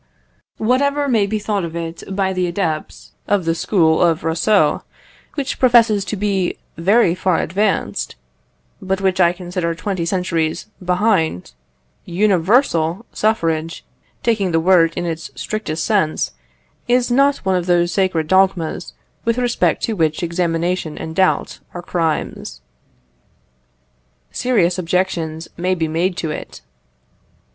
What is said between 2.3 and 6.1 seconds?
the adepts of the school of Rousseau, which professes